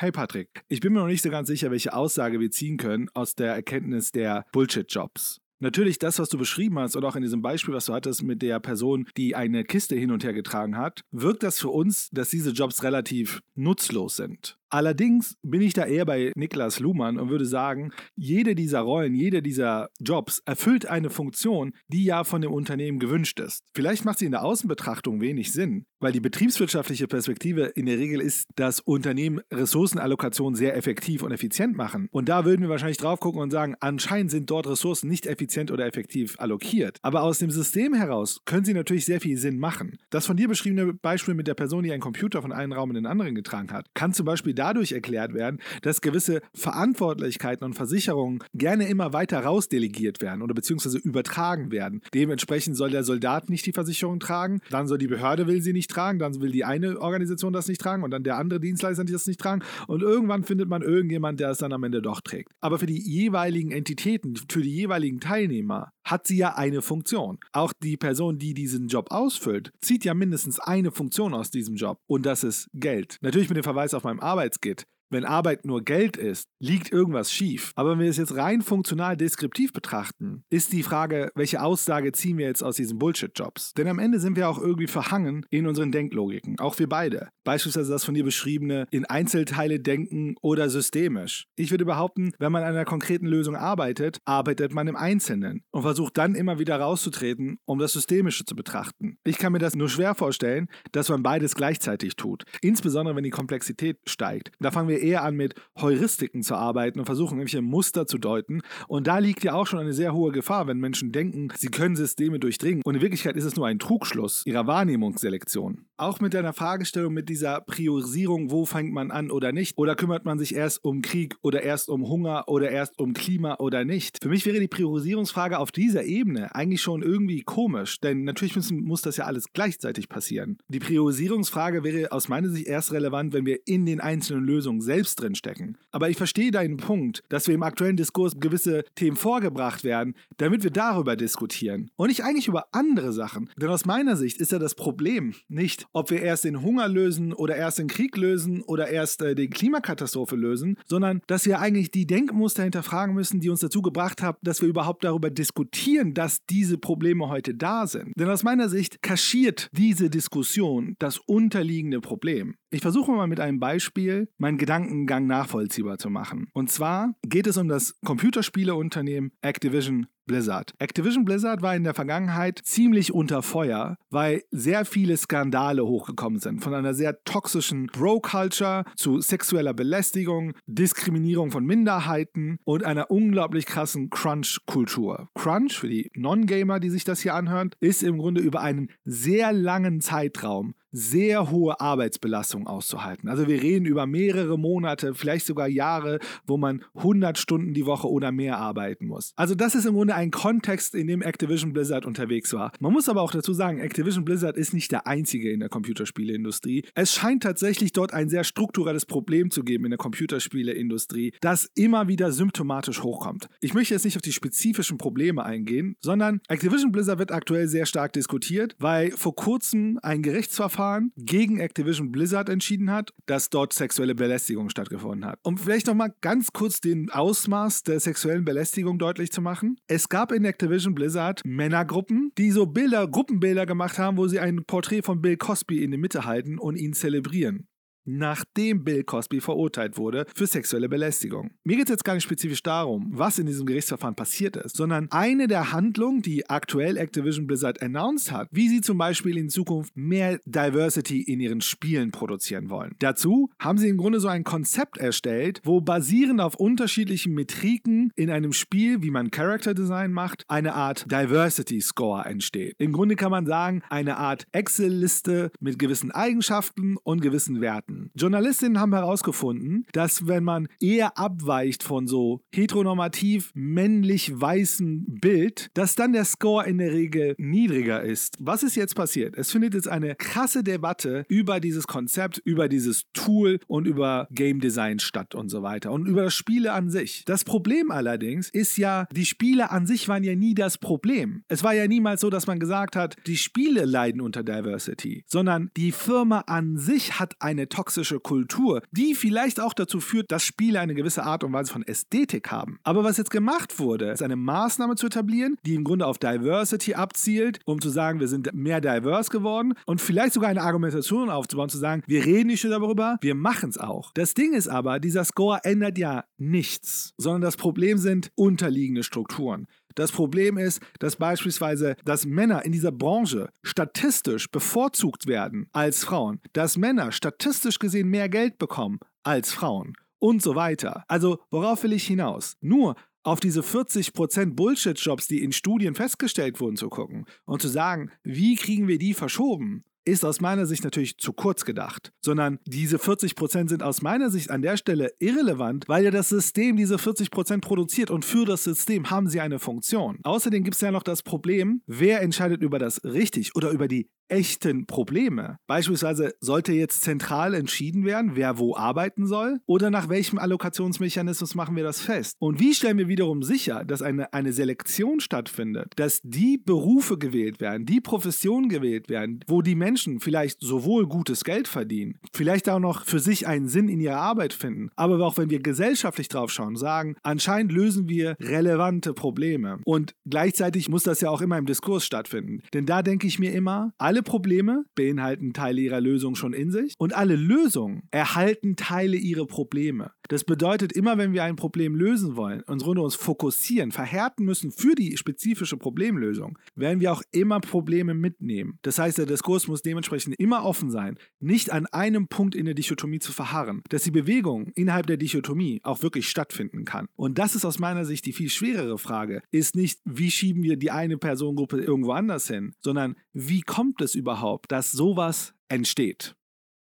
Hey 0.00 0.12
Patrick, 0.12 0.64
ich 0.68 0.80
bin 0.80 0.94
mir 0.94 1.00
noch 1.00 1.08
nicht 1.08 1.20
so 1.20 1.28
ganz 1.28 1.46
sicher, 1.46 1.70
welche 1.70 1.92
Aussage 1.92 2.40
wir 2.40 2.50
ziehen 2.50 2.78
können 2.78 3.10
aus 3.12 3.34
der 3.34 3.52
Erkenntnis 3.52 4.12
der 4.12 4.46
Bullshit-Jobs. 4.50 5.42
Natürlich 5.58 5.98
das, 5.98 6.18
was 6.18 6.30
du 6.30 6.38
beschrieben 6.38 6.78
hast 6.78 6.96
und 6.96 7.04
auch 7.04 7.16
in 7.16 7.22
diesem 7.22 7.42
Beispiel, 7.42 7.74
was 7.74 7.84
du 7.84 7.92
hattest 7.92 8.22
mit 8.22 8.40
der 8.40 8.60
Person, 8.60 9.06
die 9.18 9.36
eine 9.36 9.62
Kiste 9.62 9.96
hin 9.96 10.10
und 10.10 10.24
her 10.24 10.32
getragen 10.32 10.78
hat, 10.78 11.02
wirkt 11.10 11.42
das 11.42 11.60
für 11.60 11.68
uns, 11.68 12.08
dass 12.12 12.30
diese 12.30 12.52
Jobs 12.52 12.82
relativ 12.82 13.42
nutzlos 13.54 14.16
sind. 14.16 14.56
Allerdings 14.70 15.36
bin 15.42 15.62
ich 15.62 15.72
da 15.72 15.84
eher 15.84 16.04
bei 16.04 16.32
Niklas 16.36 16.78
Luhmann 16.78 17.18
und 17.18 17.28
würde 17.28 17.44
sagen, 17.44 17.90
jede 18.14 18.54
dieser 18.54 18.80
Rollen, 18.80 19.14
jede 19.14 19.42
dieser 19.42 19.90
Jobs 20.00 20.42
erfüllt 20.46 20.86
eine 20.86 21.10
Funktion, 21.10 21.72
die 21.88 22.04
ja 22.04 22.22
von 22.22 22.40
dem 22.40 22.52
Unternehmen 22.52 23.00
gewünscht 23.00 23.40
ist. 23.40 23.64
Vielleicht 23.74 24.04
macht 24.04 24.20
sie 24.20 24.26
in 24.26 24.30
der 24.30 24.44
Außenbetrachtung 24.44 25.20
wenig 25.20 25.52
Sinn, 25.52 25.86
weil 25.98 26.12
die 26.12 26.20
betriebswirtschaftliche 26.20 27.08
Perspektive 27.08 27.64
in 27.64 27.86
der 27.86 27.98
Regel 27.98 28.20
ist, 28.20 28.46
dass 28.54 28.78
Unternehmen 28.78 29.40
Ressourcenallokation 29.52 30.54
sehr 30.54 30.76
effektiv 30.76 31.24
und 31.24 31.32
effizient 31.32 31.76
machen. 31.76 32.08
Und 32.12 32.28
da 32.28 32.44
würden 32.44 32.62
wir 32.62 32.68
wahrscheinlich 32.68 32.98
drauf 32.98 33.18
gucken 33.18 33.40
und 33.40 33.50
sagen, 33.50 33.74
anscheinend 33.80 34.30
sind 34.30 34.48
dort 34.50 34.68
Ressourcen 34.68 35.08
nicht 35.08 35.26
effizient 35.26 35.72
oder 35.72 35.84
effektiv 35.84 36.38
allokiert. 36.38 36.98
Aber 37.02 37.22
aus 37.22 37.38
dem 37.40 37.50
System 37.50 37.92
heraus 37.92 38.40
können 38.44 38.64
sie 38.64 38.74
natürlich 38.74 39.04
sehr 39.04 39.20
viel 39.20 39.36
Sinn 39.36 39.58
machen. 39.58 39.98
Das 40.10 40.26
von 40.26 40.36
dir 40.36 40.46
beschriebene 40.46 40.94
Beispiel 40.94 41.34
mit 41.34 41.48
der 41.48 41.54
Person, 41.54 41.82
die 41.82 41.90
einen 41.90 42.00
Computer 42.00 42.40
von 42.40 42.52
einem 42.52 42.72
Raum 42.72 42.90
in 42.90 42.94
den 42.94 43.06
anderen 43.06 43.34
getragen 43.34 43.72
hat, 43.72 43.86
kann 43.94 44.12
zum 44.12 44.26
Beispiel 44.26 44.54
dadurch 44.60 44.92
erklärt 44.92 45.32
werden, 45.32 45.58
dass 45.82 46.02
gewisse 46.02 46.42
Verantwortlichkeiten 46.54 47.64
und 47.64 47.74
Versicherungen 47.74 48.44
gerne 48.54 48.88
immer 48.88 49.14
weiter 49.14 49.40
rausdelegiert 49.40 50.20
werden 50.20 50.42
oder 50.42 50.54
beziehungsweise 50.54 50.98
übertragen 50.98 51.72
werden. 51.72 52.02
Dementsprechend 52.12 52.76
soll 52.76 52.90
der 52.90 53.02
Soldat 53.04 53.48
nicht 53.48 53.64
die 53.64 53.72
Versicherung 53.72 54.20
tragen, 54.20 54.60
dann 54.68 54.86
soll 54.86 54.98
die 54.98 55.06
Behörde 55.06 55.46
will 55.46 55.62
sie 55.62 55.72
nicht 55.72 55.90
tragen, 55.90 56.18
dann 56.18 56.40
will 56.40 56.52
die 56.52 56.64
eine 56.64 57.00
Organisation 57.00 57.54
das 57.54 57.68
nicht 57.68 57.80
tragen 57.80 58.02
und 58.02 58.10
dann 58.10 58.22
der 58.22 58.36
andere 58.36 58.60
Dienstleister 58.60 59.04
das 59.04 59.26
nicht 59.26 59.40
tragen 59.40 59.62
und 59.88 60.02
irgendwann 60.02 60.44
findet 60.44 60.68
man 60.68 60.82
irgendjemand, 60.82 61.40
der 61.40 61.50
es 61.50 61.58
dann 61.58 61.72
am 61.72 61.82
Ende 61.84 62.02
doch 62.02 62.20
trägt. 62.20 62.52
Aber 62.60 62.78
für 62.78 62.86
die 62.86 63.00
jeweiligen 63.00 63.70
Entitäten, 63.70 64.36
für 64.50 64.60
die 64.60 64.74
jeweiligen 64.74 65.20
Teilnehmer 65.20 65.92
hat 66.04 66.26
sie 66.26 66.36
ja 66.36 66.54
eine 66.56 66.82
Funktion. 66.82 67.38
Auch 67.52 67.72
die 67.82 67.96
Person, 67.96 68.38
die 68.38 68.54
diesen 68.54 68.88
Job 68.88 69.10
ausfüllt, 69.10 69.72
zieht 69.80 70.04
ja 70.04 70.14
mindestens 70.14 70.58
eine 70.58 70.90
Funktion 70.90 71.34
aus 71.34 71.50
diesem 71.50 71.76
Job 71.76 71.98
und 72.06 72.26
das 72.26 72.44
ist 72.44 72.68
Geld. 72.74 73.18
Natürlich 73.20 73.48
mit 73.48 73.56
dem 73.56 73.64
Verweis 73.64 73.94
auf 73.94 74.04
meinem 74.04 74.20
Salz 74.50 74.60
geht. 74.60 74.84
Wenn 75.12 75.24
Arbeit 75.24 75.64
nur 75.64 75.82
Geld 75.82 76.16
ist, 76.16 76.48
liegt 76.60 76.92
irgendwas 76.92 77.32
schief. 77.32 77.72
Aber 77.74 77.90
wenn 77.90 77.98
wir 77.98 78.08
es 78.08 78.16
jetzt 78.16 78.36
rein 78.36 78.62
funktional 78.62 79.16
deskriptiv 79.16 79.72
betrachten, 79.72 80.44
ist 80.50 80.72
die 80.72 80.84
Frage, 80.84 81.32
welche 81.34 81.62
Aussage 81.62 82.12
ziehen 82.12 82.38
wir 82.38 82.46
jetzt 82.46 82.62
aus 82.62 82.76
diesen 82.76 82.98
Bullshit-Jobs? 82.98 83.74
Denn 83.74 83.88
am 83.88 83.98
Ende 83.98 84.20
sind 84.20 84.36
wir 84.36 84.48
auch 84.48 84.58
irgendwie 84.58 84.86
verhangen 84.86 85.44
in 85.50 85.66
unseren 85.66 85.90
Denklogiken, 85.90 86.60
auch 86.60 86.78
wir 86.78 86.88
beide. 86.88 87.28
Beispielsweise 87.42 87.90
das 87.90 88.04
von 88.04 88.14
dir 88.14 88.22
beschriebene 88.22 88.86
in 88.92 89.04
Einzelteile 89.04 89.80
denken 89.80 90.36
oder 90.42 90.70
systemisch. 90.70 91.48
Ich 91.56 91.72
würde 91.72 91.84
behaupten, 91.84 92.30
wenn 92.38 92.52
man 92.52 92.62
an 92.62 92.70
einer 92.70 92.84
konkreten 92.84 93.26
Lösung 93.26 93.56
arbeitet, 93.56 94.18
arbeitet 94.24 94.72
man 94.72 94.86
im 94.86 94.94
Einzelnen 94.94 95.64
und 95.72 95.82
versucht 95.82 96.18
dann 96.18 96.36
immer 96.36 96.60
wieder 96.60 96.76
rauszutreten, 96.76 97.58
um 97.64 97.80
das 97.80 97.94
Systemische 97.94 98.44
zu 98.44 98.54
betrachten. 98.54 99.18
Ich 99.24 99.38
kann 99.38 99.52
mir 99.52 99.58
das 99.58 99.74
nur 99.74 99.88
schwer 99.88 100.14
vorstellen, 100.14 100.68
dass 100.92 101.08
man 101.08 101.24
beides 101.24 101.56
gleichzeitig 101.56 102.14
tut. 102.14 102.44
Insbesondere 102.60 103.16
wenn 103.16 103.24
die 103.24 103.30
Komplexität 103.30 103.98
steigt. 104.06 104.52
Da 104.60 104.70
fangen 104.70 104.88
wir 104.88 104.99
eher 105.00 105.22
an, 105.22 105.36
mit 105.36 105.54
Heuristiken 105.80 106.42
zu 106.42 106.54
arbeiten 106.54 106.98
und 106.98 107.06
versuchen, 107.06 107.38
irgendwelche 107.38 107.62
Muster 107.62 108.06
zu 108.06 108.18
deuten. 108.18 108.62
Und 108.88 109.06
da 109.06 109.18
liegt 109.18 109.44
ja 109.44 109.54
auch 109.54 109.66
schon 109.66 109.80
eine 109.80 109.92
sehr 109.92 110.14
hohe 110.14 110.32
Gefahr, 110.32 110.66
wenn 110.66 110.78
Menschen 110.78 111.12
denken, 111.12 111.48
sie 111.56 111.68
können 111.68 111.96
Systeme 111.96 112.38
durchdringen. 112.38 112.82
Und 112.84 112.94
in 112.94 113.00
Wirklichkeit 113.00 113.36
ist 113.36 113.44
es 113.44 113.56
nur 113.56 113.66
ein 113.66 113.78
Trugschluss 113.78 114.42
ihrer 114.46 114.66
Wahrnehmungsselektion. 114.66 115.86
Auch 115.96 116.20
mit 116.20 116.34
deiner 116.34 116.52
Fragestellung, 116.52 117.12
mit 117.12 117.28
dieser 117.28 117.60
Priorisierung, 117.60 118.50
wo 118.50 118.64
fängt 118.64 118.92
man 118.92 119.10
an 119.10 119.30
oder 119.30 119.52
nicht? 119.52 119.76
Oder 119.76 119.94
kümmert 119.94 120.24
man 120.24 120.38
sich 120.38 120.54
erst 120.54 120.84
um 120.84 121.02
Krieg 121.02 121.36
oder 121.42 121.62
erst 121.62 121.88
um 121.88 122.08
Hunger 122.08 122.44
oder 122.46 122.70
erst 122.70 122.98
um 122.98 123.12
Klima 123.12 123.56
oder 123.58 123.84
nicht? 123.84 124.18
Für 124.22 124.28
mich 124.28 124.46
wäre 124.46 124.60
die 124.60 124.68
Priorisierungsfrage 124.68 125.58
auf 125.58 125.72
dieser 125.72 126.04
Ebene 126.04 126.54
eigentlich 126.54 126.80
schon 126.82 127.02
irgendwie 127.02 127.42
komisch, 127.42 128.00
denn 128.00 128.24
natürlich 128.24 128.56
müssen, 128.56 128.82
muss 128.82 129.02
das 129.02 129.16
ja 129.16 129.24
alles 129.24 129.52
gleichzeitig 129.52 130.08
passieren. 130.08 130.58
Die 130.68 130.78
Priorisierungsfrage 130.78 131.84
wäre 131.84 132.12
aus 132.12 132.28
meiner 132.28 132.48
Sicht 132.48 132.66
erst 132.66 132.92
relevant, 132.92 133.32
wenn 133.32 133.46
wir 133.46 133.66
in 133.66 133.86
den 133.86 134.00
einzelnen 134.00 134.44
Lösungen 134.44 134.80
selbst 134.90 135.20
drinstecken. 135.20 135.78
Aber 135.92 136.10
ich 136.10 136.16
verstehe 136.16 136.50
deinen 136.50 136.76
Punkt, 136.76 137.22
dass 137.28 137.46
wir 137.46 137.54
im 137.54 137.62
aktuellen 137.62 137.96
Diskurs 137.96 138.40
gewisse 138.40 138.82
Themen 138.96 139.16
vorgebracht 139.16 139.84
werden, 139.84 140.16
damit 140.38 140.64
wir 140.64 140.72
darüber 140.72 141.14
diskutieren 141.14 141.90
und 141.94 142.08
nicht 142.08 142.24
eigentlich 142.24 142.48
über 142.48 142.66
andere 142.72 143.12
Sachen. 143.12 143.50
Denn 143.56 143.68
aus 143.68 143.86
meiner 143.86 144.16
Sicht 144.16 144.38
ist 144.38 144.50
ja 144.50 144.58
das 144.58 144.74
Problem 144.74 145.34
nicht, 145.46 145.86
ob 145.92 146.10
wir 146.10 146.22
erst 146.22 146.42
den 146.42 146.62
Hunger 146.62 146.88
lösen 146.88 147.32
oder 147.32 147.54
erst 147.54 147.78
den 147.78 147.86
Krieg 147.86 148.16
lösen 148.16 148.62
oder 148.62 148.88
erst 148.88 149.22
äh, 149.22 149.36
die 149.36 149.48
Klimakatastrophe 149.48 150.34
lösen, 150.34 150.76
sondern 150.86 151.20
dass 151.28 151.46
wir 151.46 151.60
eigentlich 151.60 151.92
die 151.92 152.08
Denkmuster 152.08 152.64
hinterfragen 152.64 153.14
müssen, 153.14 153.38
die 153.38 153.48
uns 153.48 153.60
dazu 153.60 153.82
gebracht 153.82 154.22
haben, 154.22 154.38
dass 154.42 154.60
wir 154.60 154.68
überhaupt 154.68 155.04
darüber 155.04 155.30
diskutieren, 155.30 156.14
dass 156.14 156.44
diese 156.46 156.78
Probleme 156.78 157.28
heute 157.28 157.54
da 157.54 157.86
sind. 157.86 158.12
Denn 158.18 158.28
aus 158.28 158.42
meiner 158.42 158.68
Sicht 158.68 159.02
kaschiert 159.02 159.68
diese 159.70 160.10
Diskussion 160.10 160.96
das 160.98 161.18
unterliegende 161.18 162.00
Problem. 162.00 162.56
Ich 162.72 162.82
versuche 162.82 163.10
mal 163.10 163.26
mit 163.26 163.40
einem 163.40 163.58
Beispiel 163.58 164.28
meinen 164.38 164.56
Gedankengang 164.56 165.26
nachvollziehbar 165.26 165.98
zu 165.98 166.08
machen. 166.08 166.48
Und 166.52 166.70
zwar 166.70 167.16
geht 167.26 167.48
es 167.48 167.56
um 167.56 167.66
das 167.66 167.96
Computerspieleunternehmen 168.04 169.32
Activision 169.42 170.06
Blizzard. 170.30 170.74
Activision 170.78 171.24
Blizzard 171.24 171.62
war 171.62 171.74
in 171.74 171.82
der 171.82 171.94
Vergangenheit 171.94 172.60
ziemlich 172.62 173.12
unter 173.12 173.42
Feuer, 173.42 173.96
weil 174.10 174.44
sehr 174.52 174.84
viele 174.84 175.16
Skandale 175.16 175.84
hochgekommen 175.84 176.38
sind. 176.38 176.62
Von 176.62 176.72
einer 176.72 176.94
sehr 176.94 177.24
toxischen 177.24 177.86
Bro-Culture 177.86 178.84
zu 178.94 179.20
sexueller 179.20 179.74
Belästigung, 179.74 180.52
Diskriminierung 180.66 181.50
von 181.50 181.66
Minderheiten 181.66 182.58
und 182.62 182.84
einer 182.84 183.10
unglaublich 183.10 183.66
krassen 183.66 184.10
Crunch-Kultur. 184.10 185.28
Crunch, 185.34 185.76
für 185.76 185.88
die 185.88 186.12
Non-Gamer, 186.14 186.78
die 186.78 186.90
sich 186.90 187.02
das 187.02 187.18
hier 187.18 187.34
anhören, 187.34 187.70
ist 187.80 188.04
im 188.04 188.18
Grunde 188.18 188.40
über 188.40 188.60
einen 188.60 188.92
sehr 189.04 189.52
langen 189.52 190.00
Zeitraum 190.00 190.74
sehr 190.92 191.50
hohe 191.50 191.80
Arbeitsbelastung 191.80 192.66
auszuhalten. 192.66 193.28
Also 193.28 193.48
wir 193.48 193.62
reden 193.62 193.86
über 193.86 194.06
mehrere 194.06 194.58
Monate, 194.58 195.14
vielleicht 195.14 195.46
sogar 195.46 195.68
Jahre, 195.68 196.18
wo 196.46 196.56
man 196.56 196.84
100 196.94 197.38
Stunden 197.38 197.74
die 197.74 197.86
Woche 197.86 198.08
oder 198.08 198.32
mehr 198.32 198.58
arbeiten 198.58 199.06
muss. 199.06 199.32
Also 199.36 199.54
das 199.54 199.74
ist 199.74 199.86
im 199.86 199.94
Grunde 199.94 200.14
ein 200.14 200.30
Kontext, 200.30 200.94
in 200.94 201.06
dem 201.06 201.22
Activision 201.22 201.72
Blizzard 201.72 202.06
unterwegs 202.06 202.52
war. 202.52 202.72
Man 202.80 202.92
muss 202.92 203.08
aber 203.08 203.22
auch 203.22 203.30
dazu 203.30 203.52
sagen, 203.52 203.78
Activision 203.78 204.24
Blizzard 204.24 204.56
ist 204.56 204.74
nicht 204.74 204.90
der 204.92 205.06
einzige 205.06 205.50
in 205.50 205.60
der 205.60 205.68
Computerspieleindustrie. 205.68 206.84
Es 206.94 207.14
scheint 207.14 207.42
tatsächlich 207.42 207.92
dort 207.92 208.12
ein 208.12 208.28
sehr 208.28 208.44
strukturelles 208.44 209.06
Problem 209.06 209.50
zu 209.50 209.62
geben 209.62 209.84
in 209.84 209.90
der 209.90 209.98
Computerspieleindustrie, 209.98 211.34
das 211.40 211.70
immer 211.74 212.08
wieder 212.08 212.32
symptomatisch 212.32 213.02
hochkommt. 213.02 213.48
Ich 213.60 213.74
möchte 213.74 213.94
jetzt 213.94 214.04
nicht 214.04 214.16
auf 214.16 214.22
die 214.22 214.32
spezifischen 214.32 214.98
Probleme 214.98 215.44
eingehen, 215.44 215.96
sondern 216.00 216.40
Activision 216.48 216.92
Blizzard 216.92 217.18
wird 217.18 217.32
aktuell 217.32 217.68
sehr 217.68 217.86
stark 217.86 218.12
diskutiert, 218.12 218.74
weil 218.78 219.10
vor 219.12 219.34
kurzem 219.34 219.98
ein 220.02 220.22
Gerichtsverfahren 220.22 220.79
gegen 221.16 221.60
Activision 221.60 222.12
Blizzard 222.12 222.48
entschieden 222.48 222.90
hat, 222.90 223.12
dass 223.26 223.50
dort 223.50 223.72
sexuelle 223.72 224.14
Belästigung 224.14 224.70
stattgefunden 224.70 225.24
hat. 225.24 225.38
Um 225.42 225.58
vielleicht 225.58 225.86
nochmal 225.86 226.14
ganz 226.20 226.52
kurz 226.52 226.80
den 226.80 227.10
Ausmaß 227.10 227.82
der 227.84 228.00
sexuellen 228.00 228.44
Belästigung 228.44 228.98
deutlich 228.98 229.30
zu 229.30 229.40
machen. 229.40 229.76
Es 229.86 230.08
gab 230.08 230.32
in 230.32 230.44
Activision 230.44 230.94
Blizzard 230.94 231.42
Männergruppen, 231.44 232.32
die 232.38 232.50
so 232.50 232.66
Bilder, 232.66 233.06
Gruppenbilder 233.08 233.66
gemacht 233.66 233.98
haben, 233.98 234.16
wo 234.16 234.26
sie 234.26 234.40
ein 234.40 234.64
Porträt 234.64 235.02
von 235.02 235.20
Bill 235.20 235.36
Cosby 235.36 235.82
in 235.82 235.90
die 235.90 235.98
Mitte 235.98 236.24
halten 236.24 236.58
und 236.58 236.76
ihn 236.76 236.92
zelebrieren 236.92 237.66
nachdem 238.04 238.84
Bill 238.84 239.04
Cosby 239.04 239.40
verurteilt 239.40 239.96
wurde 239.96 240.26
für 240.34 240.46
sexuelle 240.46 240.88
Belästigung. 240.88 241.50
Mir 241.64 241.76
geht 241.76 241.86
es 241.86 241.90
jetzt 241.90 242.04
gar 242.04 242.14
nicht 242.14 242.24
spezifisch 242.24 242.62
darum, 242.62 243.10
was 243.12 243.38
in 243.38 243.46
diesem 243.46 243.66
Gerichtsverfahren 243.66 244.14
passiert 244.14 244.56
ist, 244.56 244.76
sondern 244.76 245.08
eine 245.10 245.48
der 245.48 245.72
Handlungen, 245.72 246.22
die 246.22 246.48
aktuell 246.48 246.96
Activision 246.96 247.46
Blizzard 247.46 247.82
announced 247.82 248.32
hat, 248.32 248.48
wie 248.50 248.68
sie 248.68 248.80
zum 248.80 248.98
Beispiel 248.98 249.36
in 249.36 249.48
Zukunft 249.48 249.96
mehr 249.96 250.40
Diversity 250.44 251.22
in 251.22 251.40
ihren 251.40 251.60
Spielen 251.60 252.10
produzieren 252.10 252.70
wollen. 252.70 252.94
Dazu 252.98 253.50
haben 253.58 253.78
sie 253.78 253.88
im 253.88 253.96
Grunde 253.96 254.20
so 254.20 254.28
ein 254.28 254.44
Konzept 254.44 254.98
erstellt, 254.98 255.60
wo 255.64 255.80
basierend 255.80 256.40
auf 256.40 256.54
unterschiedlichen 256.54 257.34
Metriken 257.34 258.12
in 258.16 258.30
einem 258.30 258.52
Spiel, 258.52 259.02
wie 259.02 259.10
man 259.10 259.30
Character 259.30 259.74
Design 259.74 260.12
macht, 260.12 260.44
eine 260.48 260.74
Art 260.74 261.10
Diversity 261.10 261.80
Score 261.80 262.24
entsteht. 262.24 262.74
Im 262.78 262.92
Grunde 262.92 263.16
kann 263.16 263.30
man 263.30 263.46
sagen, 263.46 263.82
eine 263.88 264.16
Art 264.16 264.46
Excel-Liste 264.52 265.50
mit 265.60 265.78
gewissen 265.78 266.10
Eigenschaften 266.10 266.96
und 267.02 267.20
gewissen 267.20 267.60
Werten. 267.60 267.89
Journalistinnen 268.14 268.80
haben 268.80 268.92
herausgefunden, 268.92 269.86
dass 269.92 270.26
wenn 270.26 270.44
man 270.44 270.68
eher 270.80 271.18
abweicht 271.18 271.82
von 271.82 272.06
so 272.06 272.42
heteronormativ 272.54 273.50
männlich 273.54 274.32
weißem 274.40 275.04
Bild, 275.20 275.70
dass 275.74 275.94
dann 275.94 276.12
der 276.12 276.24
Score 276.24 276.66
in 276.66 276.78
der 276.78 276.92
Regel 276.92 277.34
niedriger 277.38 278.02
ist. 278.02 278.36
Was 278.40 278.62
ist 278.62 278.76
jetzt 278.76 278.94
passiert? 278.94 279.36
Es 279.36 279.50
findet 279.50 279.74
jetzt 279.74 279.88
eine 279.88 280.14
krasse 280.16 280.62
Debatte 280.62 281.24
über 281.28 281.60
dieses 281.60 281.86
Konzept, 281.86 282.38
über 282.44 282.68
dieses 282.68 283.04
Tool 283.12 283.60
und 283.66 283.86
über 283.86 284.28
Game 284.30 284.60
Design 284.60 284.98
statt 284.98 285.34
und 285.34 285.48
so 285.48 285.62
weiter 285.62 285.92
und 285.92 286.06
über 286.06 286.24
das 286.24 286.34
Spiele 286.34 286.72
an 286.72 286.90
sich. 286.90 287.24
Das 287.26 287.44
Problem 287.44 287.90
allerdings 287.90 288.48
ist 288.50 288.76
ja, 288.76 289.06
die 289.12 289.26
Spiele 289.26 289.70
an 289.70 289.86
sich 289.86 290.08
waren 290.08 290.24
ja 290.24 290.34
nie 290.34 290.54
das 290.54 290.78
Problem. 290.78 291.44
Es 291.48 291.62
war 291.62 291.74
ja 291.74 291.86
niemals 291.86 292.20
so, 292.20 292.30
dass 292.30 292.46
man 292.46 292.58
gesagt 292.58 292.96
hat, 292.96 293.16
die 293.26 293.36
Spiele 293.36 293.84
leiden 293.84 294.20
unter 294.20 294.42
Diversity, 294.42 295.24
sondern 295.26 295.70
die 295.76 295.92
Firma 295.92 296.40
an 296.46 296.76
sich 296.76 297.18
hat 297.18 297.34
eine 297.40 297.68
toxische 297.80 298.20
Kultur, 298.20 298.82
die 298.90 299.14
vielleicht 299.14 299.58
auch 299.58 299.72
dazu 299.72 300.00
führt, 300.00 300.30
dass 300.30 300.44
Spiele 300.44 300.80
eine 300.80 300.94
gewisse 300.94 301.22
Art 301.22 301.44
und 301.44 301.54
Weise 301.54 301.72
von 301.72 301.82
Ästhetik 301.82 302.50
haben. 302.50 302.78
Aber 302.82 303.04
was 303.04 303.16
jetzt 303.16 303.30
gemacht 303.30 303.78
wurde, 303.78 304.10
ist 304.10 304.22
eine 304.22 304.36
Maßnahme 304.36 304.96
zu 304.96 305.06
etablieren, 305.06 305.56
die 305.64 305.76
im 305.76 305.84
Grunde 305.84 306.04
auf 306.06 306.18
Diversity 306.18 306.92
abzielt, 306.92 307.58
um 307.64 307.80
zu 307.80 307.88
sagen, 307.88 308.20
wir 308.20 308.28
sind 308.28 308.52
mehr 308.52 308.82
diverse 308.82 309.30
geworden 309.30 309.72
und 309.86 310.02
vielleicht 310.02 310.34
sogar 310.34 310.50
eine 310.50 310.60
Argumentation 310.60 311.30
aufzubauen, 311.30 311.70
zu 311.70 311.78
sagen, 311.78 312.02
wir 312.06 312.26
reden 312.26 312.48
nicht 312.48 312.62
nur 312.64 312.78
darüber, 312.78 313.16
wir 313.22 313.34
machen 313.34 313.70
es 313.70 313.78
auch. 313.78 314.12
Das 314.12 314.34
Ding 314.34 314.52
ist 314.52 314.68
aber, 314.68 315.00
dieser 315.00 315.24
Score 315.24 315.60
ändert 315.64 315.96
ja 315.96 316.24
nichts, 316.36 317.14
sondern 317.16 317.40
das 317.40 317.56
Problem 317.56 317.96
sind 317.96 318.30
unterliegende 318.34 319.04
Strukturen. 319.04 319.66
Das 320.00 320.12
Problem 320.12 320.56
ist, 320.56 320.80
dass 320.98 321.16
beispielsweise, 321.16 321.94
dass 322.06 322.24
Männer 322.24 322.64
in 322.64 322.72
dieser 322.72 322.90
Branche 322.90 323.50
statistisch 323.62 324.50
bevorzugt 324.50 325.26
werden 325.26 325.68
als 325.72 326.04
Frauen, 326.04 326.40
dass 326.54 326.78
Männer 326.78 327.12
statistisch 327.12 327.78
gesehen 327.78 328.08
mehr 328.08 328.30
Geld 328.30 328.56
bekommen 328.56 328.98
als 329.24 329.52
Frauen 329.52 329.92
und 330.18 330.40
so 330.40 330.54
weiter. 330.54 331.04
Also, 331.06 331.40
worauf 331.50 331.82
will 331.82 331.92
ich 331.92 332.06
hinaus? 332.06 332.56
Nur 332.62 332.94
auf 333.24 333.40
diese 333.40 333.60
40% 333.60 334.54
Bullshit-Jobs, 334.54 335.28
die 335.28 335.44
in 335.44 335.52
Studien 335.52 335.94
festgestellt 335.94 336.62
wurden, 336.62 336.76
zu 336.76 336.88
gucken 336.88 337.26
und 337.44 337.60
zu 337.60 337.68
sagen, 337.68 338.10
wie 338.22 338.56
kriegen 338.56 338.88
wir 338.88 338.96
die 338.96 339.12
verschoben, 339.12 339.84
ist 340.04 340.24
aus 340.24 340.40
meiner 340.40 340.66
Sicht 340.66 340.84
natürlich 340.84 341.18
zu 341.18 341.32
kurz 341.32 341.64
gedacht, 341.64 342.12
sondern 342.20 342.58
diese 342.66 342.96
40% 342.96 343.68
sind 343.68 343.82
aus 343.82 344.02
meiner 344.02 344.30
Sicht 344.30 344.50
an 344.50 344.62
der 344.62 344.76
Stelle 344.76 345.12
irrelevant, 345.18 345.84
weil 345.88 346.04
ja 346.04 346.10
das 346.10 346.28
System 346.28 346.76
diese 346.76 346.96
40% 346.96 347.60
produziert 347.60 348.10
und 348.10 348.24
für 348.24 348.44
das 348.44 348.64
System 348.64 349.10
haben 349.10 349.28
sie 349.28 349.40
eine 349.40 349.58
Funktion. 349.58 350.18
Außerdem 350.22 350.64
gibt 350.64 350.76
es 350.76 350.80
ja 350.80 350.90
noch 350.90 351.02
das 351.02 351.22
Problem, 351.22 351.82
wer 351.86 352.22
entscheidet 352.22 352.62
über 352.62 352.78
das 352.78 353.04
richtig 353.04 353.54
oder 353.56 353.70
über 353.70 353.88
die 353.88 354.10
echten 354.30 354.86
Probleme. 354.86 355.58
Beispielsweise 355.66 356.34
sollte 356.40 356.72
jetzt 356.72 357.02
zentral 357.02 357.54
entschieden 357.54 358.04
werden, 358.04 358.32
wer 358.34 358.58
wo 358.58 358.76
arbeiten 358.76 359.26
soll 359.26 359.60
oder 359.66 359.90
nach 359.90 360.08
welchem 360.08 360.38
Allokationsmechanismus 360.38 361.54
machen 361.54 361.76
wir 361.76 361.84
das 361.84 362.00
fest. 362.00 362.36
Und 362.38 362.60
wie 362.60 362.74
stellen 362.74 362.98
wir 362.98 363.08
wiederum 363.08 363.42
sicher, 363.42 363.84
dass 363.84 364.02
eine, 364.02 364.32
eine 364.32 364.52
Selektion 364.52 365.20
stattfindet, 365.20 365.92
dass 365.96 366.20
die 366.22 366.58
Berufe 366.58 367.18
gewählt 367.18 367.60
werden, 367.60 367.86
die 367.86 368.00
Professionen 368.00 368.68
gewählt 368.68 369.08
werden, 369.08 369.40
wo 369.46 369.62
die 369.62 369.74
Menschen 369.74 370.20
vielleicht 370.20 370.60
sowohl 370.60 371.06
gutes 371.06 371.44
Geld 371.44 371.68
verdienen, 371.68 372.18
vielleicht 372.32 372.68
auch 372.68 372.78
noch 372.78 373.04
für 373.04 373.18
sich 373.18 373.46
einen 373.46 373.68
Sinn 373.68 373.88
in 373.88 374.00
ihrer 374.00 374.20
Arbeit 374.20 374.52
finden, 374.52 374.90
aber 374.96 375.20
auch 375.24 375.38
wenn 375.38 375.50
wir 375.50 375.60
gesellschaftlich 375.60 376.28
drauf 376.28 376.50
schauen, 376.50 376.76
sagen, 376.76 377.16
anscheinend 377.22 377.72
lösen 377.72 378.08
wir 378.08 378.36
relevante 378.40 379.12
Probleme. 379.12 379.78
Und 379.84 380.14
gleichzeitig 380.28 380.88
muss 380.88 381.02
das 381.02 381.20
ja 381.20 381.30
auch 381.30 381.40
immer 381.40 381.58
im 381.58 381.66
Diskurs 381.66 382.04
stattfinden. 382.04 382.62
Denn 382.72 382.86
da 382.86 383.02
denke 383.02 383.26
ich 383.26 383.38
mir 383.38 383.52
immer, 383.52 383.92
alle 383.98 384.19
alle 384.20 384.22
Probleme 384.22 384.84
beinhalten 384.94 385.54
Teile 385.54 385.80
ihrer 385.80 386.00
Lösung 386.00 386.34
schon 386.34 386.52
in 386.52 386.70
sich 386.70 386.94
und 386.98 387.14
alle 387.14 387.36
Lösungen 387.36 388.02
erhalten 388.10 388.76
Teile 388.76 389.16
ihrer 389.16 389.46
Probleme. 389.46 390.12
Das 390.28 390.44
bedeutet, 390.44 390.92
immer 390.92 391.16
wenn 391.16 391.32
wir 391.32 391.42
ein 391.42 391.56
Problem 391.56 391.96
lösen 391.96 392.36
wollen, 392.36 392.60
uns 392.62 392.84
rund 392.84 392.98
uns 392.98 393.14
fokussieren, 393.14 393.92
verhärten 393.92 394.44
müssen 394.44 394.70
für 394.72 394.94
die 394.94 395.16
spezifische 395.16 395.76
Problemlösung, 395.76 396.58
werden 396.74 397.00
wir 397.00 397.12
auch 397.12 397.22
immer 397.32 397.60
Probleme 397.60 398.14
mitnehmen. 398.14 398.78
Das 398.82 398.98
heißt, 398.98 399.18
der 399.18 399.26
Diskurs 399.26 399.66
muss 399.68 399.82
dementsprechend 399.82 400.38
immer 400.38 400.64
offen 400.64 400.90
sein, 400.90 401.18
nicht 401.40 401.72
an 401.72 401.86
einem 401.86 402.28
Punkt 402.28 402.54
in 402.54 402.66
der 402.66 402.74
Dichotomie 402.74 403.18
zu 403.20 403.32
verharren, 403.32 403.82
dass 403.88 404.02
die 404.02 404.10
Bewegung 404.10 404.70
innerhalb 404.74 405.06
der 405.06 405.16
Dichotomie 405.16 405.80
auch 405.82 406.02
wirklich 406.02 406.28
stattfinden 406.28 406.84
kann. 406.84 407.08
Und 407.16 407.38
das 407.38 407.54
ist 407.54 407.64
aus 407.64 407.78
meiner 407.78 408.04
Sicht 408.04 408.26
die 408.26 408.32
viel 408.32 408.50
schwerere 408.50 408.98
Frage, 408.98 409.42
ist 409.50 409.74
nicht, 409.74 410.00
wie 410.04 410.30
schieben 410.30 410.62
wir 410.62 410.76
die 410.76 410.90
eine 410.90 411.16
Personengruppe 411.16 411.80
irgendwo 411.80 412.12
anders 412.12 412.46
hin, 412.46 412.74
sondern 412.80 413.16
wie 413.32 413.62
kommt 413.62 414.00
es 414.10 414.14
überhaupt, 414.14 414.72
dass 414.72 414.92
sowas 414.92 415.54
entsteht? 415.68 416.34